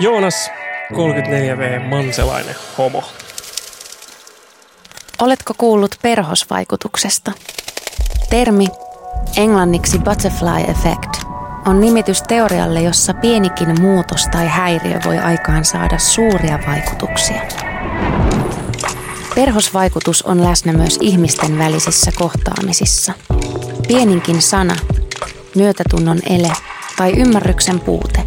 Joonas, 0.00 0.50
34V, 0.92 1.88
manselainen 1.88 2.54
homo. 2.78 3.04
Oletko 5.20 5.54
kuullut 5.58 5.94
perhosvaikutuksesta? 6.02 7.32
Termi, 8.30 8.66
englanniksi 9.36 9.98
butterfly 9.98 10.70
effect, 10.70 11.22
on 11.66 11.80
nimitys 11.80 12.22
teorialle, 12.22 12.80
jossa 12.80 13.14
pienikin 13.14 13.80
muutos 13.80 14.28
tai 14.28 14.46
häiriö 14.46 15.00
voi 15.04 15.18
aikaan 15.18 15.64
saada 15.64 15.98
suuria 15.98 16.58
vaikutuksia. 16.66 17.65
Perhosvaikutus 19.36 20.22
on 20.22 20.44
läsnä 20.44 20.72
myös 20.72 20.98
ihmisten 21.00 21.58
välisissä 21.58 22.10
kohtaamisissa. 22.14 23.12
Pieninkin 23.88 24.42
sana, 24.42 24.76
myötätunnon 25.54 26.18
ele 26.30 26.52
tai 26.96 27.12
ymmärryksen 27.16 27.80
puute 27.80 28.22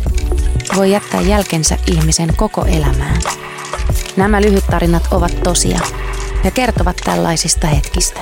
voi 0.75 0.91
jättää 0.91 1.21
jälkensä 1.21 1.77
ihmisen 1.91 2.29
koko 2.35 2.65
elämään. 2.65 3.21
Nämä 4.17 4.41
lyhyttarinat 4.41 5.03
ovat 5.11 5.43
tosia 5.43 5.79
ja 6.43 6.51
kertovat 6.51 6.97
tällaisista 7.05 7.67
hetkistä. 7.67 8.19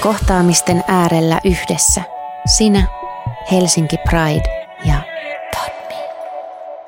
Kohtaamisten 0.00 0.84
äärellä 0.88 1.40
yhdessä 1.44 2.02
sinä, 2.56 2.86
Helsinki 3.52 3.96
Pride 3.96 4.66
ja. 4.84 5.02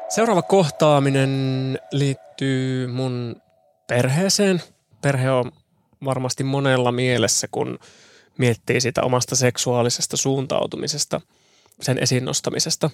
Seuraava 0.09 0.43
kohtaaminen 0.43 1.79
liittyy 1.93 2.87
mun 2.87 3.43
perheeseen. 3.91 4.63
Perhe 5.03 5.31
on 5.31 5.53
varmasti 6.05 6.45
monella 6.45 6.93
mielessä, 6.93 7.49
kun 7.51 7.79
miettii 8.39 8.81
sitä 8.81 9.03
omasta 9.03 9.37
seksuaalisesta 9.37 10.17
suuntautumisesta, 10.17 11.21
sen 11.81 11.99
esiin 11.99 12.25
nostamisesta. 12.25 12.91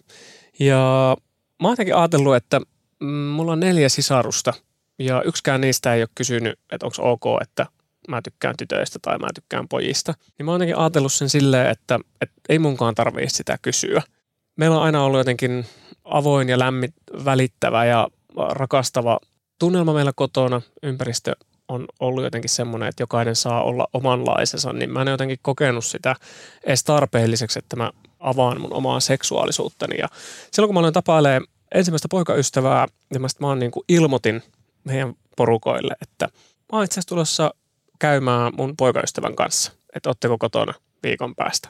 Ja 0.59 1.17
mä 1.63 1.69
oon 1.69 1.77
ajatellut, 1.95 2.37
että 2.37 2.61
mm, 3.01 3.09
mulla 3.09 3.53
on 3.53 3.61
neljä 3.61 3.89
sisarusta 3.89 4.53
ja 4.99 5.23
yksikään 5.23 5.61
niistä 5.61 5.95
ei 5.95 6.03
ole 6.03 6.09
kysynyt, 6.15 6.59
että 6.73 6.87
onko 6.87 7.13
ok, 7.13 7.43
että 7.43 7.67
mä 8.09 8.23
tykkään 8.23 8.55
tytöistä 8.59 8.99
tai 9.03 9.19
mä 9.19 9.29
tykkään 9.35 9.69
pojista. 9.69 10.15
Niin 10.39 10.47
mä 10.47 10.53
oon 10.53 10.61
jotenkin 10.61 10.79
ajatellut 10.79 11.13
sen 11.13 11.29
silleen, 11.29 11.71
että, 11.71 11.99
että 12.21 12.37
ei 12.49 12.59
munkaan 12.59 12.95
tarvii 12.95 13.31
sitä 13.31 13.59
kysyä. 13.63 14.03
Meillä 14.57 14.77
on 14.77 14.83
aina 14.83 15.05
ollut 15.05 15.21
jotenkin 15.21 15.67
avoin 16.05 16.49
ja 16.49 16.59
lämmit, 16.59 16.95
välittävä 17.25 17.85
ja 17.85 18.09
rakastava 18.51 19.19
tunnelma 19.59 19.93
meillä 19.93 20.13
kotona. 20.17 20.63
Ympäristö 20.83 21.33
on 21.69 21.87
ollut 22.01 22.25
jotenkin 22.25 22.51
semmoinen, 22.51 22.89
että 22.89 23.03
jokainen 23.03 23.37
saa 23.37 23.63
olla 23.63 23.87
omanlaisensa, 23.93 24.73
niin 24.73 24.91
mä 24.91 25.03
en 25.03 25.09
jotenkin 25.09 25.39
kokenut 25.43 25.85
sitä 25.85 26.17
edes 26.65 26.85
tarpeelliseksi, 26.85 27.59
että 27.59 27.77
mä 27.77 27.91
avaan 28.21 28.61
mun 28.61 28.73
omaa 28.73 29.01
seksuaalisuuttani. 29.01 29.99
Ja 29.99 30.09
silloin 30.53 30.69
kun 30.69 30.75
mä 30.75 30.79
aloin 30.81 30.95
tapailemaan 30.95 31.47
ensimmäistä 31.75 32.09
poikaystävää, 32.11 32.87
ja 33.15 33.21
mä, 33.21 33.27
mä 33.41 33.55
niin 33.55 33.71
kuin 33.71 33.85
ilmoitin 33.89 34.43
meidän 34.85 35.15
porukoille, 35.37 35.97
että 36.03 36.29
mä 36.73 36.79
oon 36.79 36.85
itse 36.85 36.95
asiassa 36.95 37.09
tulossa 37.09 37.55
käymään 37.99 38.53
mun 38.57 38.77
poikaystävän 38.77 39.37
kanssa, 39.37 39.73
että 39.95 40.11
ootteko 40.11 40.39
kotona 40.39 40.75
viikon 41.03 41.35
päästä. 41.35 41.69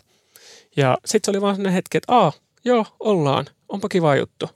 Ja 0.77 0.99
sitten 1.05 1.27
se 1.27 1.31
oli 1.31 1.43
vaan 1.43 1.55
sellainen 1.55 1.75
hetki, 1.75 1.99
että 1.99 2.15
aa, 2.15 2.33
joo, 2.65 2.87
ollaan, 3.01 3.47
onpa 3.69 3.89
kiva 3.89 4.17
juttu. 4.17 4.51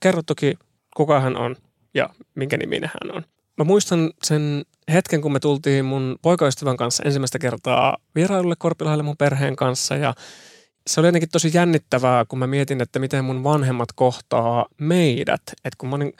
Kerro 0.00 0.22
toki, 0.22 0.58
kuka 0.96 1.20
hän 1.20 1.36
on 1.36 1.56
ja 1.94 2.08
minkä 2.34 2.56
niminen 2.56 2.90
hän 3.02 3.16
on. 3.16 3.22
Mä 3.56 3.64
muistan 3.64 4.10
sen 4.22 4.64
hetken, 4.92 5.20
kun 5.20 5.32
me 5.32 5.40
tultiin 5.40 5.84
mun 5.84 6.16
poikaystävän 6.22 6.76
kanssa 6.76 7.02
ensimmäistä 7.06 7.38
kertaa 7.38 7.96
vierailulle 8.14 8.54
Korpilahdelle 8.58 9.02
mun 9.02 9.16
perheen 9.16 9.56
kanssa 9.56 9.96
ja 9.96 10.14
se 10.86 11.00
oli 11.00 11.08
jotenkin 11.08 11.30
tosi 11.30 11.50
jännittävää, 11.54 12.24
kun 12.24 12.38
mä 12.38 12.46
mietin, 12.46 12.80
että 12.80 12.98
miten 12.98 13.24
mun 13.24 13.44
vanhemmat 13.44 13.92
kohtaa 13.94 14.66
meidät. 14.80 15.42
Että 15.48 15.76
kun 15.78 15.88
mä 15.88 15.96
olin 15.96 16.12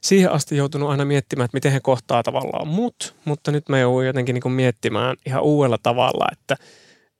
siihen 0.00 0.32
asti 0.32 0.56
joutunut 0.56 0.90
aina 0.90 1.04
miettimään, 1.04 1.44
että 1.44 1.56
miten 1.56 1.72
he 1.72 1.80
kohtaa 1.80 2.22
tavallaan 2.22 2.68
mut, 2.68 3.14
mutta 3.24 3.52
nyt 3.52 3.68
mä 3.68 3.78
joudun 3.78 4.06
jotenkin 4.06 4.34
niin 4.34 4.42
kuin 4.42 4.52
miettimään 4.52 5.16
ihan 5.26 5.42
uudella 5.42 5.78
tavalla, 5.82 6.26
että, 6.32 6.56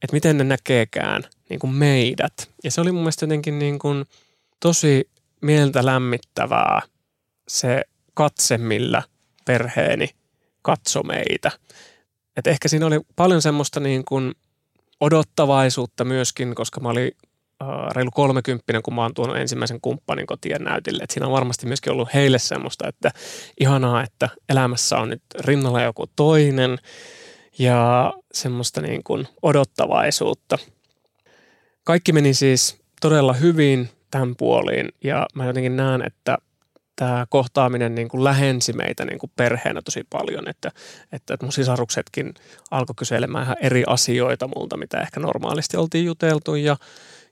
että 0.03 0.13
miten 0.13 0.39
ne 0.39 0.45
näkeekään 0.45 1.25
niin 1.51 1.61
kuin 1.61 1.73
meidät. 1.73 2.51
Ja 2.65 2.71
se 2.71 2.81
oli 2.81 2.93
mun 2.93 3.03
mielestä 3.03 3.25
jotenkin 3.25 3.59
niin 3.59 3.79
kuin 3.79 4.05
tosi 4.61 5.11
mieltä 5.43 5.87
lämmittävää 5.87 6.83
se 7.49 7.85
katse, 8.19 8.59
millä 8.59 9.03
perheeni 9.45 10.09
katso 10.63 11.03
meitä. 11.03 11.51
Et 12.37 12.47
ehkä 12.47 12.69
siinä 12.69 12.87
oli 12.87 13.01
paljon 13.17 13.43
semmoista 13.43 13.81
niin 13.81 14.05
kuin 14.05 14.35
odottavaisuutta 15.01 16.05
myöskin, 16.05 16.55
koska 16.55 16.81
mä 16.81 16.89
olin 16.89 17.13
äh, 17.63 17.69
reilu 17.93 18.11
kolmekymppinen, 18.11 18.83
kun 18.83 18.95
mä 18.95 19.03
oon 19.03 19.15
tuonut 19.15 19.37
ensimmäisen 19.37 19.81
kumppanin 19.81 20.27
kotien 20.27 20.65
näytille. 20.65 21.03
Et 21.03 21.11
siinä 21.11 21.27
on 21.27 21.33
varmasti 21.33 21.67
myöskin 21.67 21.93
ollut 21.93 22.15
heille 22.15 22.39
semmoista, 22.39 22.89
että 22.89 23.11
ihanaa, 23.61 24.03
että 24.03 24.29
elämässä 24.49 24.99
on 24.99 25.09
nyt 25.09 25.23
rinnalla 25.41 25.83
joku 25.83 26.07
toinen 26.17 26.79
ja 27.59 28.13
semmoista 28.33 28.81
niin 28.81 29.03
kuin 29.05 29.29
odottavaisuutta. 29.43 30.59
Kaikki 31.85 32.13
meni 32.13 32.35
siis 32.35 32.79
todella 33.01 33.33
hyvin 33.33 33.89
tämän 34.11 34.37
puoliin 34.37 34.89
ja 35.05 35.27
mä 35.35 35.47
jotenkin 35.47 35.77
näen, 35.77 36.03
että 36.07 36.39
tämä 36.99 37.27
kohtaaminen 37.29 37.95
niin 37.95 38.09
kuin 38.09 38.25
lähensi 38.25 38.73
meitä 38.73 39.05
niin 39.05 39.19
kuin 39.19 39.33
perheenä 39.37 39.83
tosi 39.83 40.05
paljon, 40.11 40.49
että, 40.49 40.71
että, 41.13 41.39
mun 41.43 41.53
sisaruksetkin 41.53 42.35
alkoi 42.71 42.95
kyselemään 42.97 43.45
ihan 43.45 43.57
eri 43.61 43.85
asioita 43.87 44.49
multa, 44.57 44.77
mitä 44.77 45.01
ehkä 45.01 45.21
normaalisti 45.21 45.77
oltiin 45.77 46.05
juteltu 46.05 46.55
ja, 46.55 46.77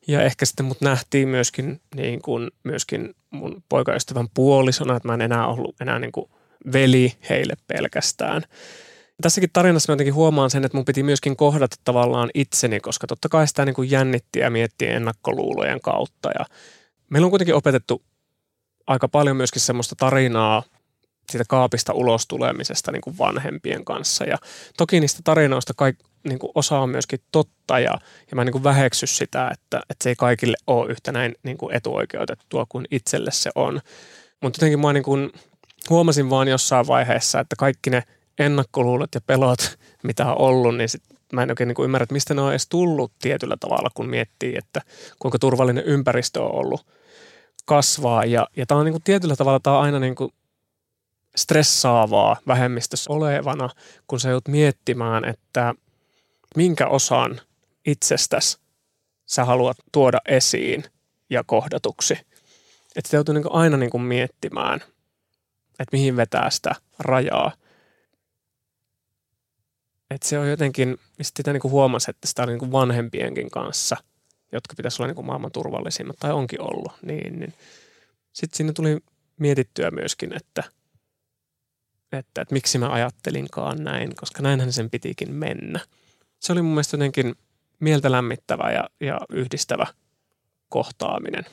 ja 0.08 0.22
ehkä 0.22 0.46
sitten 0.46 0.66
mut 0.66 0.80
nähtiin 0.80 1.28
myöskin, 1.28 1.80
niin 1.94 2.22
kuin, 2.22 2.50
myöskin 2.64 3.14
mun 3.30 3.62
poikaystävän 3.68 4.28
puolisona, 4.34 4.96
että 4.96 5.08
mä 5.08 5.14
en 5.14 5.20
enää 5.20 5.46
ollut 5.46 5.80
enää 5.80 5.98
niin 5.98 6.12
kuin 6.12 6.30
veli 6.72 7.12
heille 7.28 7.54
pelkästään. 7.66 8.42
Tässäkin 9.22 9.50
tarinassa 9.52 9.92
mä 9.92 9.94
jotenkin 9.94 10.14
huomaan 10.14 10.50
sen, 10.50 10.64
että 10.64 10.76
mun 10.76 10.84
piti 10.84 11.02
myöskin 11.02 11.36
kohdata 11.36 11.76
tavallaan 11.84 12.30
itseni, 12.34 12.80
koska 12.80 13.06
totta 13.06 13.28
kai 13.28 13.46
sitä 13.46 13.64
niin 13.64 13.74
kuin 13.74 13.90
jännitti 13.90 14.38
ja 14.38 14.50
miettii 14.50 14.88
ennakkoluulojen 14.88 15.80
kautta 15.80 16.30
ja 16.38 16.46
meillä 17.10 17.26
on 17.26 17.30
kuitenkin 17.30 17.54
opetettu 17.54 18.02
aika 18.86 19.08
paljon 19.08 19.36
myöskin 19.36 19.62
semmoista 19.62 19.94
tarinaa 19.96 20.62
siitä 21.30 21.44
kaapista 21.48 21.92
ulos 21.92 22.26
tulemisesta 22.26 22.92
niin 22.92 23.02
kuin 23.02 23.18
vanhempien 23.18 23.84
kanssa. 23.84 24.24
Ja 24.24 24.38
toki 24.76 25.00
niistä 25.00 25.20
tarinoista 25.24 25.72
kaik, 25.76 25.96
niin 26.28 26.38
kuin 26.38 26.52
osa 26.54 26.78
on 26.78 26.90
myöskin 26.90 27.20
totta 27.32 27.78
ja, 27.78 27.98
ja 28.30 28.36
mä 28.36 28.44
niin 28.44 28.52
kuin 28.52 28.64
väheksy 28.64 29.06
sitä, 29.06 29.50
että, 29.52 29.80
että 29.90 30.02
se 30.02 30.08
ei 30.08 30.16
kaikille 30.16 30.56
ole 30.66 30.90
yhtä 30.90 31.12
näin 31.12 31.34
niin 31.42 31.58
kuin 31.58 31.76
etuoikeutettua 31.76 32.66
kuin 32.68 32.86
itselle 32.90 33.30
se 33.30 33.50
on. 33.54 33.80
Mutta 34.42 34.56
jotenkin 34.56 34.80
mä 34.80 34.92
niin 34.92 35.02
kuin 35.02 35.32
huomasin 35.90 36.30
vaan 36.30 36.48
jossain 36.48 36.86
vaiheessa, 36.86 37.40
että 37.40 37.56
kaikki 37.58 37.90
ne 37.90 38.02
ennakkoluulot 38.38 39.14
ja 39.14 39.20
pelot, 39.20 39.78
mitä 40.02 40.26
on 40.26 40.38
ollut, 40.38 40.76
niin 40.76 40.88
sit 40.88 41.02
mä 41.32 41.42
en 41.42 41.50
oikein 41.50 41.68
niin 41.68 41.74
kuin 41.74 41.84
ymmärrä, 41.84 42.02
että 42.02 42.12
mistä 42.12 42.34
ne 42.34 42.40
on 42.40 42.50
edes 42.50 42.68
tullut 42.68 43.12
tietyllä 43.22 43.56
tavalla, 43.60 43.90
kun 43.94 44.08
miettii, 44.08 44.56
että 44.58 44.80
kuinka 45.18 45.38
turvallinen 45.38 45.84
ympäristö 45.84 46.42
on 46.42 46.54
ollut 46.54 46.86
kasvaa. 47.66 48.24
Ja, 48.24 48.46
ja 48.56 48.66
tämä 48.66 48.78
on 48.78 48.84
niin 48.84 48.92
kuin 48.92 49.02
tietyllä 49.02 49.36
tavalla 49.36 49.60
tämä 49.60 49.76
on 49.76 49.82
aina 49.82 49.98
niin 49.98 50.14
kuin 50.14 50.30
stressaavaa 51.36 52.36
vähemmistössä 52.46 53.12
olevana, 53.12 53.70
kun 54.06 54.20
sä 54.20 54.28
joudut 54.28 54.48
miettimään, 54.48 55.24
että 55.24 55.74
minkä 56.56 56.86
osan 56.86 57.40
itsestäsi 57.86 58.58
sä 59.26 59.44
haluat 59.44 59.76
tuoda 59.92 60.18
esiin 60.28 60.84
ja 61.30 61.44
kohdatuksi. 61.44 62.14
Että 62.96 63.10
se 63.10 63.16
joutuu 63.16 63.34
niin 63.34 63.44
aina 63.50 63.76
niin 63.76 63.90
kuin 63.90 64.02
miettimään, 64.02 64.80
että 65.70 65.92
mihin 65.92 66.16
vetää 66.16 66.50
sitä 66.50 66.74
rajaa. 66.98 67.52
Että 70.10 70.28
se 70.28 70.38
on 70.38 70.50
jotenkin, 70.50 70.98
sitä 71.22 71.52
niin 71.52 71.60
kuin 71.60 71.72
huomasi, 71.72 72.10
että 72.10 72.28
sitä 72.28 72.42
on 72.42 72.48
niin 72.48 72.58
kuin 72.58 72.72
vanhempienkin 72.72 73.50
kanssa– 73.50 73.96
jotka 74.52 74.74
pitäisi 74.76 75.02
olla 75.02 75.06
niin 75.06 75.16
kuin 75.16 75.26
maailman 75.26 75.52
turvallisimmat, 75.52 76.16
tai 76.16 76.32
onkin 76.32 76.60
ollut, 76.60 76.92
niin, 77.02 77.40
niin 77.40 77.54
sitten 78.32 78.56
siinä 78.56 78.72
tuli 78.72 78.98
mietittyä 79.40 79.90
myöskin, 79.90 80.36
että, 80.36 80.64
että, 82.12 82.42
että 82.42 82.54
miksi 82.54 82.78
mä 82.78 82.92
ajattelinkaan 82.92 83.84
näin, 83.84 84.16
koska 84.16 84.42
näinhän 84.42 84.72
sen 84.72 84.90
pitikin 84.90 85.34
mennä. 85.34 85.80
Se 86.40 86.52
oli 86.52 86.62
mun 86.62 86.70
mielestä 86.70 86.96
jotenkin 86.96 87.34
mieltä 87.80 88.12
lämmittävä 88.12 88.72
ja, 88.72 88.90
ja 89.00 89.20
yhdistävä 89.30 89.86
kohtaaminen 90.68 91.44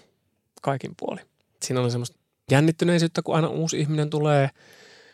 kaikin 0.61 0.91
puoli. 0.99 1.19
Siinä 1.63 1.81
oli 1.81 1.91
semmoista 1.91 2.19
jännittyneisyyttä, 2.51 3.21
kun 3.21 3.35
aina 3.35 3.47
uusi 3.47 3.79
ihminen 3.79 4.09
tulee 4.09 4.49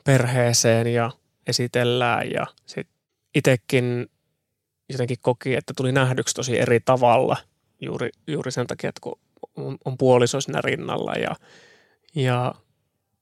perheeseen 0.05 0.87
ja 0.87 1.11
esitellään 1.47 2.31
ja 2.31 2.47
sitten 2.65 2.95
itsekin 3.35 4.07
jotenkin 4.89 5.17
koki, 5.21 5.55
että 5.55 5.73
tuli 5.77 5.91
nähdyksi 5.91 6.35
tosi 6.35 6.59
eri 6.59 6.79
tavalla– 6.79 7.37
juuri, 7.81 8.09
juuri 8.27 8.51
sen 8.51 8.67
takia, 8.67 8.89
että 8.89 9.01
kun 9.01 9.19
on, 9.55 9.77
on 9.85 9.97
puoliso 9.97 10.41
siinä 10.41 10.61
rinnalla 10.61 11.13
ja, 11.13 11.35
ja 12.15 12.55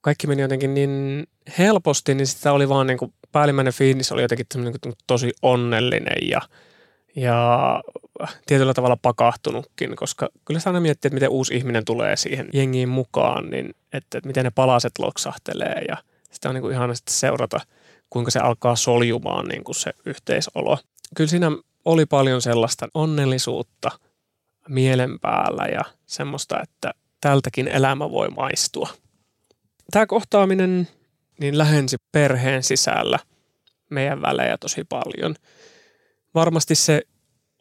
kaikki 0.00 0.26
meni 0.26 0.42
jotenkin 0.42 0.74
niin 0.74 1.26
helposti, 1.58 2.14
niin 2.14 2.26
sitä 2.26 2.52
oli 2.52 2.68
vaan 2.68 2.86
niin 2.86 2.98
kuin, 2.98 3.12
päällimmäinen 3.32 3.72
fiilis 3.72 4.12
oli 4.12 4.22
jotenkin 4.22 4.46
niin 4.54 4.74
tosi 5.06 5.32
onnellinen 5.42 6.28
ja, 6.28 6.40
ja 7.16 7.82
tietyllä 8.46 8.74
tavalla 8.74 8.96
pakahtunutkin, 8.96 9.96
koska 9.96 10.28
kyllä 10.44 10.60
sä 10.60 10.70
aina 10.70 10.80
miettii, 10.80 11.08
että 11.08 11.16
miten 11.16 11.28
uusi 11.28 11.56
ihminen 11.56 11.84
tulee 11.84 12.16
siihen 12.16 12.48
jengiin 12.52 12.88
mukaan, 12.88 13.50
niin 13.50 13.68
että, 13.92 14.18
että 14.18 14.26
miten 14.26 14.44
ne 14.44 14.50
palaset 14.50 14.98
loksahtelee 14.98 15.84
ja 15.88 15.96
sitä 16.32 16.48
on 16.48 16.54
niin 16.54 16.62
kuin 16.62 16.74
ihana 16.74 16.94
sitten 16.94 17.14
seurata, 17.14 17.60
kuinka 18.10 18.30
se 18.30 18.38
alkaa 18.38 18.76
soljumaan 18.76 19.48
niin 19.48 19.64
kuin 19.64 19.76
se 19.76 19.92
yhteisolo. 20.06 20.78
Kyllä 21.16 21.30
siinä 21.30 21.50
oli 21.84 22.06
paljon 22.06 22.42
sellaista 22.42 22.88
onnellisuutta 22.94 23.90
mielen 24.68 25.20
päällä 25.20 25.66
ja 25.72 25.82
semmoista, 26.06 26.62
että 26.62 26.94
tältäkin 27.20 27.68
elämä 27.68 28.10
voi 28.10 28.28
maistua. 28.28 28.88
Tämä 29.90 30.06
kohtaaminen 30.06 30.88
niin 31.40 31.58
lähensi 31.58 31.96
perheen 32.12 32.62
sisällä 32.62 33.18
meidän 33.90 34.22
välejä 34.22 34.58
tosi 34.58 34.84
paljon. 34.84 35.34
Varmasti 36.34 36.74
se 36.74 37.02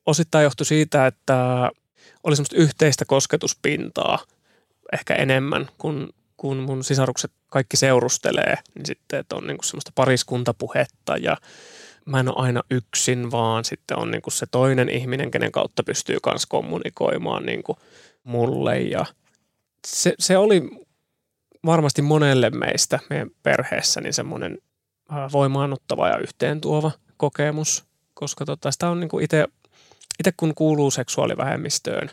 osittain 0.05 0.43
johtui 0.43 0.65
siitä, 0.65 1.07
että 1.07 1.69
oli 2.23 2.35
semmoista 2.35 2.55
yhteistä 2.55 3.05
kosketuspintaa 3.05 4.19
ehkä 4.93 5.15
enemmän, 5.15 5.69
kun, 5.77 6.13
kun 6.37 6.57
mun 6.57 6.83
sisarukset 6.83 7.31
kaikki 7.47 7.77
seurustelee, 7.77 8.57
niin 8.75 8.85
sitten 8.85 9.19
että 9.19 9.35
on 9.35 9.47
niinku 9.47 9.63
semmoista 9.63 9.91
pariskuntapuhetta 9.95 11.17
ja 11.17 11.37
mä 12.07 12.19
en 12.19 12.29
ole 12.29 12.45
aina 12.45 12.63
yksin, 12.71 13.31
vaan 13.31 13.65
sitten 13.65 13.99
on 13.99 14.11
niinku 14.11 14.29
se 14.29 14.45
toinen 14.51 14.89
ihminen, 14.89 15.31
kenen 15.31 15.51
kautta 15.51 15.83
pystyy 15.83 16.17
myös 16.25 16.45
kommunikoimaan 16.45 17.45
niinku 17.45 17.77
mulle. 18.23 18.79
Ja 18.79 19.05
se, 19.87 20.13
se 20.19 20.37
oli 20.37 20.69
varmasti 21.65 22.01
monelle 22.01 22.49
meistä 22.49 22.99
meidän 23.09 23.29
perheessä 23.43 24.01
niin 24.01 24.13
semmoinen 24.13 24.57
voimaannuttava 25.31 26.09
ja 26.09 26.17
yhteentuova 26.17 26.91
kokemus, 27.17 27.85
koska 28.13 28.45
tota, 28.45 28.71
sitä 28.71 28.89
on 28.89 28.99
niin 28.99 29.21
itse 29.21 29.47
itse 30.19 30.31
kun 30.37 30.55
kuuluu 30.55 30.91
seksuaalivähemmistöön, 30.91 32.09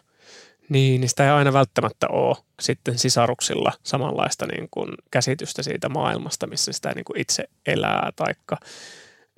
niin, 0.68 1.00
niin 1.00 1.08
sitä 1.08 1.24
ei 1.24 1.30
aina 1.30 1.52
välttämättä 1.52 2.08
ole 2.08 2.36
sitten 2.60 2.98
sisaruksilla 2.98 3.72
samanlaista 3.82 4.46
niin 4.46 4.68
kuin 4.70 4.90
käsitystä 5.10 5.62
siitä 5.62 5.88
maailmasta, 5.88 6.46
missä 6.46 6.72
sitä 6.72 6.92
niin 6.94 7.04
kuin 7.04 7.20
itse 7.20 7.44
elää, 7.66 8.12
taikka 8.16 8.56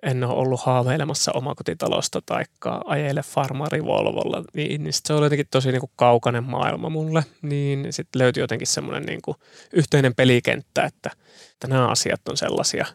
en 0.06 0.24
ole 0.24 0.34
ollut 0.34 0.60
haaveilemassa 0.60 1.32
omakotitalosta 1.34 2.22
tai 2.26 2.44
ajele 2.84 3.22
farmari 3.22 3.84
Volvolla, 3.84 4.44
niin, 4.54 4.82
niin 4.84 4.92
se 4.92 5.14
oli 5.14 5.26
jotenkin 5.26 5.46
tosi 5.50 5.72
niin 5.72 5.80
kuin 5.80 5.90
kaukainen 5.96 6.44
maailma 6.44 6.88
mulle. 6.88 7.24
Niin 7.42 7.92
sitten 7.92 8.22
löytyi 8.22 8.40
jotenkin 8.40 8.66
semmoinen 8.66 9.02
niin 9.02 9.22
kuin 9.22 9.36
yhteinen 9.72 10.14
pelikenttä, 10.14 10.84
että, 10.84 11.10
että 11.52 11.68
nämä 11.68 11.88
asiat 11.88 12.28
on 12.28 12.36
sellaisia, 12.36 12.86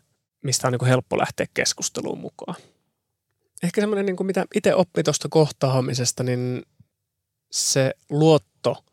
mistä 0.44 0.68
on 0.68 0.72
niin 0.72 0.80
kuin 0.80 0.90
helppo 0.90 1.18
lähteä 1.18 1.46
keskusteluun 1.54 2.20
mukaan. 2.20 2.56
Ehkä 3.64 3.82
semmoinen, 3.82 4.06
niin 4.06 4.16
kuin 4.16 4.28
mitä 4.28 4.46
itse 4.56 4.76
oppi 4.76 5.04
tuosta 5.04 5.28
kohtaamisesta, 5.30 6.24
niin 6.24 6.64
se 7.52 7.94
luotto 8.10 8.84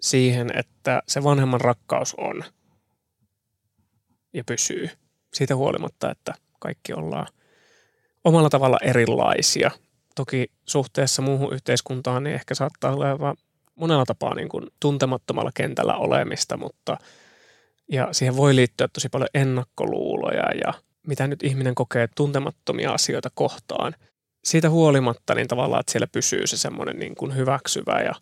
siihen, 0.00 0.58
että 0.58 1.02
se 1.08 1.24
vanhemman 1.24 1.60
rakkaus 1.60 2.14
on 2.14 2.44
ja 4.32 4.44
pysyy 4.44 4.90
siitä 5.34 5.56
huolimatta, 5.56 6.10
että– 6.10 6.34
kaikki 6.58 6.92
ollaan 6.92 7.26
omalla 8.24 8.50
tavalla 8.50 8.78
erilaisia. 8.82 9.70
Toki 10.14 10.50
suhteessa 10.64 11.22
muuhun 11.22 11.52
yhteiskuntaan 11.52 12.24
niin 12.24 12.34
ehkä 12.34 12.54
saattaa 12.54 12.92
olla 12.92 13.34
monella 13.74 14.04
tapaa 14.04 14.34
niin 14.34 14.48
kuin 14.48 14.66
tuntemattomalla 14.80 15.50
kentällä 15.54 15.94
olemista, 15.94 16.56
mutta 16.56 16.96
ja 17.92 18.08
siihen 18.12 18.36
voi 18.36 18.56
liittyä 18.56 18.88
tosi 18.88 19.08
paljon 19.08 19.28
ennakkoluuloja 19.34 20.54
ja 20.64 20.74
mitä 21.06 21.26
nyt 21.26 21.42
ihminen 21.42 21.74
kokee 21.74 22.08
tuntemattomia 22.16 22.92
asioita 22.92 23.30
kohtaan. 23.34 23.94
Siitä 24.44 24.70
huolimatta 24.70 25.34
niin 25.34 25.48
tavallaan, 25.48 25.80
että 25.80 25.92
siellä 25.92 26.06
pysyy 26.06 26.46
se 26.46 26.56
semmoinen 26.56 26.98
niin 26.98 27.14
kuin 27.14 27.36
hyväksyvä 27.36 28.00
ja 28.00 28.14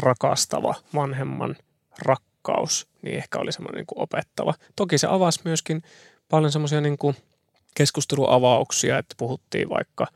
rakastava 0.00 0.74
vanhemman 0.94 1.56
rakkaus, 1.98 2.88
niin 3.02 3.16
ehkä 3.16 3.38
oli 3.38 3.52
semmoinen 3.52 3.78
niin 3.78 3.86
kuin 3.86 4.00
opettava. 4.00 4.54
Toki 4.76 4.98
se 4.98 5.06
avasi 5.10 5.40
myöskin 5.44 5.82
paljon 6.28 6.52
semmoisia 6.52 6.80
niin 6.80 6.98
kuin 6.98 7.16
keskusteluavauksia, 7.74 8.98
että 8.98 9.14
puhuttiin 9.18 9.68
vaikka, 9.68 10.06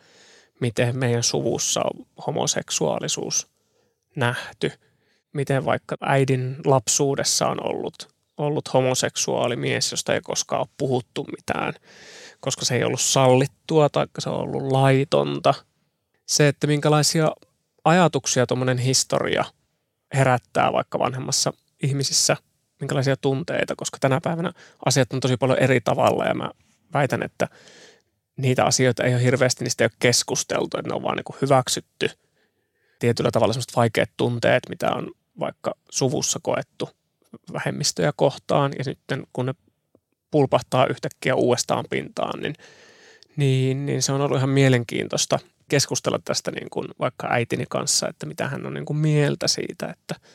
miten 0.61 0.97
meidän 0.97 1.23
suvussa 1.23 1.81
on 1.81 2.07
homoseksuaalisuus 2.27 3.47
nähty, 4.17 4.73
miten 5.33 5.65
vaikka 5.65 5.97
äidin 6.01 6.57
lapsuudessa 6.65 7.47
on 7.47 7.67
ollut, 7.67 8.09
ollut 8.37 8.75
homoseksuaali 8.75 9.57
mies, 9.57 9.91
josta 9.91 10.15
ei 10.15 10.21
koskaan 10.21 10.61
ole 10.61 10.69
puhuttu 10.77 11.27
mitään, 11.37 11.75
koska 12.41 12.65
se 12.65 12.77
ei 12.77 12.85
ollut 12.85 13.01
sallittua 13.01 13.89
tai 13.89 14.07
se 14.19 14.31
on 14.31 14.41
ollut 14.41 14.73
laitonta. 14.73 15.55
Se, 16.27 16.49
että 16.49 16.67
minkälaisia 16.67 17.33
ajatuksia 17.85 18.47
tuommoinen 18.47 18.79
historia 18.79 19.45
herättää 20.15 20.73
vaikka 20.73 20.99
vanhemmassa 20.99 21.53
ihmisissä, 21.83 22.37
minkälaisia 22.81 23.17
tunteita, 23.17 23.77
koska 23.77 23.99
tänä 24.01 24.21
päivänä 24.23 24.53
asiat 24.85 25.13
on 25.13 25.21
tosi 25.21 25.37
paljon 25.37 25.59
eri 25.59 25.81
tavalla 25.81 26.25
ja 26.25 26.35
mä 26.35 26.51
väitän, 26.93 27.23
että 27.23 27.49
niitä 28.37 28.65
asioita 28.65 29.05
ei 29.05 29.15
ole 29.15 29.23
hirveästi, 29.23 29.65
niistä 29.65 29.85
ei 29.85 29.87
ole 29.87 29.97
keskusteltu, 29.99 30.79
että 30.79 30.89
ne 30.89 30.95
on 30.95 31.03
vaan 31.03 31.17
niin 31.17 31.39
hyväksytty. 31.43 32.11
Tietyllä 32.99 33.31
tavalla 33.31 33.53
sellaiset 33.53 33.77
vaikeat 33.77 34.11
tunteet, 34.17 34.63
mitä 34.69 34.91
on 34.91 35.11
vaikka 35.41 35.75
suvussa 35.91 36.39
koettu 36.43 36.91
vähemmistöjä 37.53 38.13
kohtaan 38.17 38.73
ja 38.79 38.85
sitten 38.85 39.27
kun 39.33 39.47
ne 39.47 39.55
pulpahtaa 40.31 40.87
yhtäkkiä 40.87 41.35
uudestaan 41.35 41.85
pintaan, 41.91 42.41
niin, 42.41 42.55
niin, 43.37 43.87
niin 43.87 44.03
se 44.03 44.13
on 44.13 44.21
ollut 44.21 44.39
ihan 44.39 44.51
mielenkiintoista 44.51 45.39
keskustella 45.69 46.19
tästä 46.25 46.51
niin 46.51 46.71
kuin 46.71 46.89
vaikka 47.01 47.29
äitini 47.31 47.65
kanssa, 47.69 48.09
että 48.09 48.27
mitä 48.27 48.49
hän 48.49 48.67
on 48.67 48.75
niin 48.75 48.85
kuin 48.85 48.97
mieltä 48.97 49.49
siitä, 49.49 49.87
että– 49.87 50.15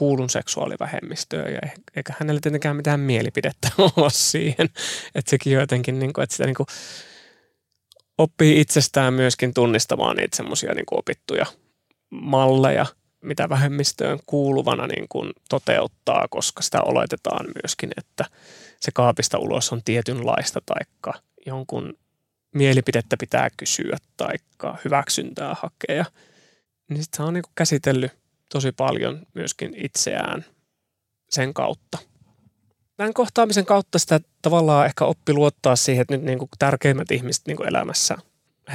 kuulun 0.00 0.30
seksuaalivähemmistöön 0.30 1.52
ja 1.52 1.60
eikä 1.96 2.12
hänellä 2.18 2.40
tietenkään 2.40 2.76
mitään 2.76 3.00
mielipidettä 3.00 3.68
olla 3.96 4.10
siihen. 4.10 4.68
Että 5.14 5.30
sekin 5.30 5.52
jotenkin, 5.52 5.98
niin 5.98 6.12
kuin, 6.12 6.22
että 6.22 6.34
sitä 6.34 6.46
niin 6.46 6.54
kuin 6.54 6.66
oppii 8.18 8.60
itsestään 8.60 9.14
myöskin 9.14 9.54
tunnistamaan 9.54 10.16
niitä 10.16 10.36
semmoisia 10.36 10.74
niin 10.74 10.84
opittuja 10.90 11.46
malleja, 12.10 12.86
mitä 13.20 13.48
vähemmistöön 13.48 14.18
kuuluvana 14.26 14.86
niin 14.86 15.06
kuin 15.08 15.32
toteuttaa, 15.48 16.26
koska 16.30 16.62
sitä 16.62 16.82
oletetaan 16.82 17.46
myöskin, 17.62 17.90
että 17.96 18.24
se 18.80 18.90
kaapista 18.94 19.38
ulos 19.38 19.72
on 19.72 19.82
tietynlaista 19.84 20.60
taikka 20.66 21.12
jonkun 21.46 21.94
mielipidettä 22.54 23.16
pitää 23.20 23.48
kysyä 23.56 23.96
taikka 24.16 24.78
hyväksyntää 24.84 25.56
hakea. 25.62 26.04
Niin 26.90 27.02
sitten 27.02 27.16
se 27.16 27.22
on 27.22 27.34
niin 27.34 27.42
kuin 27.42 27.52
käsitellyt 27.54 28.19
tosi 28.52 28.72
paljon 28.72 29.26
myöskin 29.34 29.74
itseään 29.76 30.44
sen 31.30 31.54
kautta. 31.54 31.98
Tämän 32.96 33.14
kohtaamisen 33.14 33.66
kautta 33.66 33.98
sitä 33.98 34.20
tavallaan 34.42 34.86
ehkä 34.86 35.04
oppi 35.04 35.32
luottaa 35.32 35.76
siihen, 35.76 36.02
että 36.02 36.16
nyt 36.16 36.22
niin 36.22 36.38
kuin 36.38 36.48
tärkeimmät 36.58 37.10
ihmiset 37.10 37.46
niin 37.46 37.56
kuin 37.56 37.68
elämässä, 37.68 38.16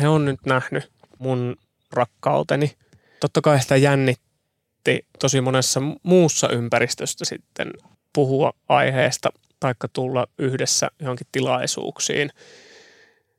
he 0.02 0.08
on 0.08 0.26
nyt 0.26 0.40
nähnyt 0.46 0.92
mun 1.20 1.56
rakkauteni. 1.94 2.76
Totta 3.20 3.42
kai 3.42 3.62
sitä 3.62 3.76
jännitti 3.76 5.06
tosi 5.20 5.42
monessa 5.42 5.82
muussa 6.04 6.50
ympäristössä 6.50 7.26
sitten 7.26 7.72
puhua 8.14 8.54
aiheesta 8.70 9.30
taikka 9.60 9.88
tulla 9.88 10.28
yhdessä 10.40 10.88
johonkin 11.00 11.28
tilaisuuksiin. 11.32 12.30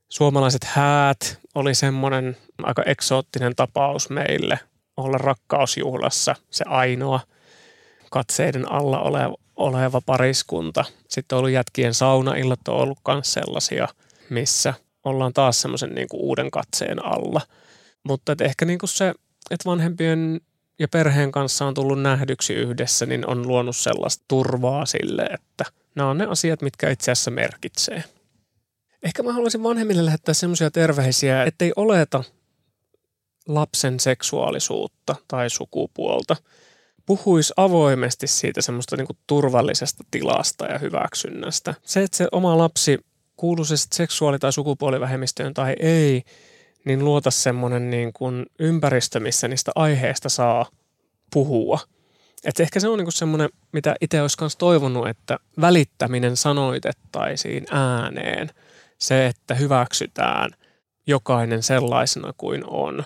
Suomalaiset 0.09 0.65
häät 0.65 1.41
oli 1.55 1.75
semmoinen 1.75 2.37
aika 2.63 2.83
eksoottinen 2.83 3.57
tapaus 3.57 4.11
meille– 4.11 4.59
olla 4.97 5.19
rakkausjuhlassa 5.19 6.37
se 6.51 6.65
ainoa 6.69 7.21
katseiden 8.11 8.73
alla 8.73 9.01
oleva, 9.01 9.35
oleva 9.57 10.01
pariskunta. 10.07 10.85
Sitten 11.09 11.37
on 11.37 11.39
ollut 11.39 11.53
jätkien 11.53 11.95
saunaillat 11.95 12.69
on 12.69 12.77
ollut 12.77 12.99
myös 13.09 13.33
sellaisia, 13.33 13.89
missä 14.31 14.75
ollaan 15.05 15.33
taas 15.33 15.61
semmoisen 15.61 15.95
niin 15.95 16.07
uuden 16.13 16.51
katseen 16.51 17.05
alla. 17.05 17.41
Mutta 18.05 18.33
et 18.33 18.41
ehkä 18.41 18.65
niin 18.65 18.79
kuin 18.79 18.91
se, 18.91 19.15
että 19.51 19.71
vanhempien 19.71 20.41
ja 20.79 20.89
perheen 20.89 21.33
kanssa 21.33 21.67
on 21.67 21.75
tullut 21.75 22.03
nähdyksi 22.03 22.55
yhdessä, 22.55 23.07
niin 23.07 23.27
on 23.27 23.49
luonut 23.49 23.77
sellaista 23.77 24.25
turvaa 24.29 24.87
sille, 24.87 25.23
että 25.23 25.65
nämä 25.95 26.11
on 26.11 26.19
ne 26.19 26.25
asiat, 26.25 26.63
mitkä 26.63 26.91
itse 26.91 27.13
asiassa 27.13 27.31
merkitsee. 27.31 28.05
Ehkä 29.03 29.23
mä 29.23 29.33
haluaisin 29.33 29.63
vanhemmille 29.63 30.05
lähettää 30.05 30.35
semmoisia 30.35 30.71
terveisiä, 30.71 31.45
ettei 31.45 31.73
oleta, 31.77 32.25
lapsen 33.47 34.01
seksuaalisuutta 34.01 35.17
tai 35.29 35.51
sukupuolta. 35.51 36.37
Puhuisi 37.07 37.53
avoimesti 37.57 38.27
siitä 38.27 38.63
semmoista 38.63 38.97
niin 38.97 39.07
kuin 39.07 39.19
turvallisesta 39.27 40.05
tilasta 40.11 40.67
ja 40.67 40.79
hyväksynnästä. 40.79 41.75
Se, 41.83 42.03
että 42.03 42.17
se 42.17 42.29
oma 42.33 42.59
lapsi 42.59 42.99
kuuluu 43.37 43.65
se 43.65 43.75
seksuaali- 43.77 44.39
tai 44.39 44.53
sukupuolivähemmistöön 44.53 45.55
tai 45.55 45.77
ei, 45.81 46.23
niin 46.85 47.05
luota 47.05 47.31
semmoinen 47.31 47.91
niin 47.91 48.13
kuin 48.13 48.47
ympäristö, 48.59 49.21
missä 49.21 49.49
niistä 49.49 49.73
aiheista 49.75 50.29
saa 50.29 50.67
puhua. 51.33 51.79
Et 52.45 52.61
ehkä 52.61 52.81
se 52.81 52.89
on 52.89 52.99
niinku 52.99 53.11
semmoinen, 53.11 53.49
mitä 53.73 53.97
itse 54.01 54.23
olisi 54.23 54.37
myös 54.41 54.57
toivonut, 54.57 55.09
että 55.09 55.39
välittäminen 55.61 56.37
sanoitettaisiin 56.37 57.67
ääneen. 57.71 58.51
Se, 58.99 59.27
että 59.27 59.55
hyväksytään 59.55 60.51
jokainen 61.07 61.63
sellaisena 61.63 62.33
kuin 62.37 62.65
on. 62.67 63.05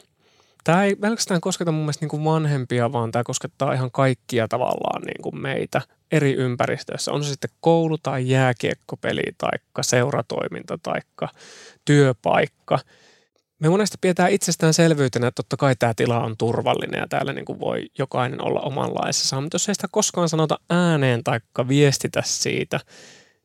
Tämä 0.65 0.85
ei 0.85 0.97
pelkästään 0.97 1.41
kosketa 1.41 1.73
mun 1.73 1.81
mielestä 1.81 2.07
niin 2.07 2.25
vanhempia, 2.25 2.93
vaan 2.93 3.13
tämä 3.13 3.25
koskettaa 3.25 3.73
ihan 3.73 3.91
kaikkia 3.91 4.49
tavallaan 4.49 5.03
niin 5.03 5.23
kuin 5.23 5.39
meitä 5.41 5.81
eri 6.13 6.35
ympäristöissä. 6.35 7.13
On 7.13 7.25
se 7.25 7.31
sitten 7.31 7.51
koulu 7.61 7.99
tai 7.99 8.29
jääkiekkopeli 8.29 9.23
tai 9.39 9.83
seuratoiminta 9.83 10.79
tai 10.83 11.01
työpaikka– 11.85 12.79
me 13.61 13.69
monesti 13.69 13.99
pidetään 14.01 14.31
itsestäänselvyytenä, 14.31 15.27
että 15.27 15.43
totta 15.43 15.57
kai 15.57 15.77
tämä 15.79 15.95
tila 15.95 16.21
on 16.21 16.37
turvallinen 16.37 17.01
ja 17.01 17.09
täällä 17.09 17.33
niin 17.33 17.45
kuin 17.45 17.61
voi 17.61 17.87
jokainen 17.99 18.45
olla 18.45 18.61
omanlaisessa. 18.61 19.41
Mutta 19.41 19.55
jos 19.55 19.69
ei 19.69 19.75
sitä 19.75 19.89
koskaan 19.91 20.29
sanota 20.29 20.59
ääneen 20.71 21.25
tai 21.25 21.41
viestitä 21.69 22.23
siitä, 22.25 22.81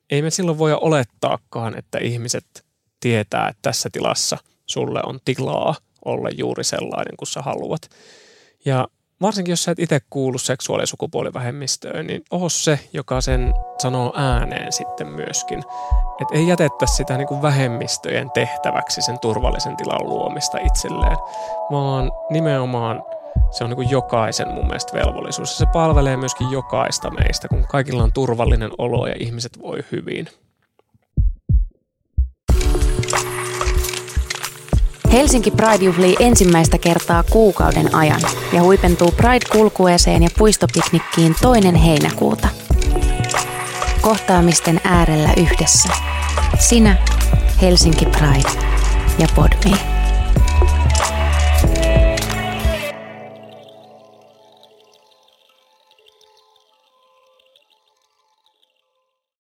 ei 0.10 0.22
me 0.22 0.30
silloin 0.30 0.58
voi 0.58 0.74
olettaakaan, 0.74 1.78
että 1.78 1.98
ihmiset 1.98 2.66
tietää, 3.00 3.50
että 3.50 3.60
tässä 3.62 3.90
tilassa 3.92 4.38
sulle 4.66 5.02
on 5.06 5.20
tilaa 5.26 5.76
olla 6.06 6.30
juuri 6.38 6.64
sellainen 6.64 7.18
kuin 7.18 7.28
sä 7.28 7.42
haluat. 7.42 7.82
Ja 8.66 8.88
varsinkin 9.22 9.52
jos 9.52 9.64
sä 9.64 9.72
et 9.72 9.80
itse 9.80 10.00
kuulu 10.10 10.38
seksuaali- 10.38 10.84
ja 10.84 10.88
sukupuolivähemmistöön, 10.88 12.08
niin 12.08 12.24
oho 12.32 12.50
se, 12.50 12.80
joka 12.94 13.22
sen 13.22 13.54
sanoo 13.82 14.14
ääneen 14.16 14.72
sitten 14.72 15.08
myöskin. 15.08 15.60
Että 16.22 16.36
ei 16.36 16.48
jätetä 16.48 16.86
sitä 16.86 17.18
niin 17.18 17.28
kuin 17.28 17.42
vähemmistöjen 17.42 18.32
tehtäväksi 18.32 19.02
sen 19.02 19.20
turvallisen 19.20 19.78
tilan 19.78 20.10
luomista 20.10 20.58
itselleen, 20.58 21.18
vaan 21.72 22.12
nimenomaan 22.30 23.04
se 23.52 23.64
on 23.64 23.70
niin 23.70 23.76
kuin 23.76 23.90
jokaisen 23.90 24.54
mun 24.54 24.66
mielestä 24.66 24.94
velvollisuus. 24.94 25.50
Ja 25.52 25.66
se 25.66 25.66
palvelee 25.74 26.18
myöskin 26.18 26.52
jokaista 26.52 27.12
meistä, 27.12 27.48
kun 27.48 27.66
kaikilla 27.70 28.04
on 28.04 28.14
turvallinen 28.14 28.72
olo 28.78 29.08
ja 29.08 29.16
ihmiset 29.20 29.62
voi 29.62 29.80
hyvin. 29.92 30.28
Helsinki 35.12 35.52
Pride 35.52 35.86
juhlii 35.86 36.16
ensimmäistä 36.20 36.78
kertaa 36.78 37.24
kuukauden 37.24 37.96
ajan 37.96 38.22
ja 38.54 38.62
huipentuu 38.62 39.12
Pride-kulkueeseen 39.12 40.24
ja 40.24 40.30
puistopiknikkiin 40.38 41.36
toinen 41.42 41.76
heinäkuuta. 41.76 42.48
Kohtaamisten 44.02 44.82
äärellä 44.84 45.30
yhdessä. 45.38 45.90
Sinä, 46.60 46.98
Helsinki 47.62 48.06
Pride 48.06 48.50
ja 49.20 49.28
Podme. 49.36 49.95